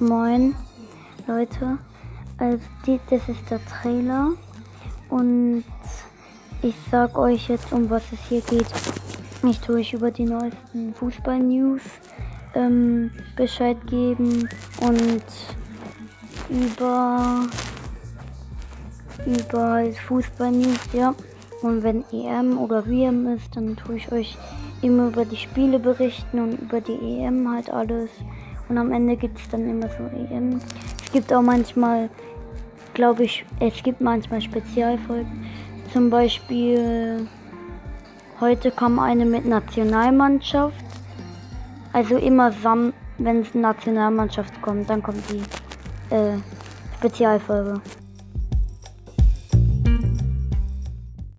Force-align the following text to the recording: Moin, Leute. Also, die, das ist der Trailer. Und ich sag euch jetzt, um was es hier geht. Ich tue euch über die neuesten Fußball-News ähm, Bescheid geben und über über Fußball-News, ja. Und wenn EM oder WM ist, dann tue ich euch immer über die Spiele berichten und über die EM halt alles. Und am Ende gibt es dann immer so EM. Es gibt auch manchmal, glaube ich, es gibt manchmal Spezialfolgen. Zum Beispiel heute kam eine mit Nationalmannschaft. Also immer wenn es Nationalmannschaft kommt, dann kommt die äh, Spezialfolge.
Moin, 0.00 0.54
Leute. 1.26 1.78
Also, 2.38 2.62
die, 2.86 3.00
das 3.08 3.28
ist 3.28 3.50
der 3.50 3.64
Trailer. 3.64 4.32
Und 5.08 5.64
ich 6.62 6.74
sag 6.90 7.16
euch 7.16 7.48
jetzt, 7.48 7.72
um 7.72 7.88
was 7.88 8.02
es 8.12 8.18
hier 8.28 8.42
geht. 8.42 8.66
Ich 9.42 9.58
tue 9.60 9.76
euch 9.76 9.92
über 9.92 10.10
die 10.10 10.24
neuesten 10.24 10.94
Fußball-News 10.94 11.82
ähm, 12.54 13.10
Bescheid 13.36 13.76
geben 13.86 14.48
und 14.80 15.24
über 16.48 17.46
über 19.26 19.84
Fußball-News, 20.06 20.92
ja. 20.92 21.14
Und 21.62 21.82
wenn 21.82 22.04
EM 22.12 22.58
oder 22.58 22.86
WM 22.86 23.26
ist, 23.34 23.56
dann 23.56 23.76
tue 23.76 23.96
ich 23.96 24.12
euch 24.12 24.36
immer 24.82 25.08
über 25.08 25.24
die 25.24 25.36
Spiele 25.36 25.78
berichten 25.78 26.38
und 26.38 26.60
über 26.60 26.80
die 26.80 26.92
EM 26.92 27.50
halt 27.50 27.70
alles. 27.70 28.10
Und 28.68 28.78
am 28.78 28.92
Ende 28.92 29.16
gibt 29.16 29.38
es 29.38 29.48
dann 29.48 29.68
immer 29.68 29.88
so 29.88 30.04
EM. 30.16 30.60
Es 31.04 31.12
gibt 31.12 31.32
auch 31.32 31.42
manchmal, 31.42 32.08
glaube 32.94 33.24
ich, 33.24 33.44
es 33.60 33.82
gibt 33.82 34.00
manchmal 34.00 34.40
Spezialfolgen. 34.40 35.46
Zum 35.92 36.10
Beispiel 36.10 37.28
heute 38.40 38.70
kam 38.70 38.98
eine 38.98 39.24
mit 39.24 39.46
Nationalmannschaft. 39.46 40.84
Also 41.92 42.16
immer 42.16 42.52
wenn 43.18 43.40
es 43.40 43.54
Nationalmannschaft 43.54 44.60
kommt, 44.60 44.90
dann 44.90 45.02
kommt 45.02 45.22
die 45.30 46.14
äh, 46.14 46.38
Spezialfolge. 46.98 47.80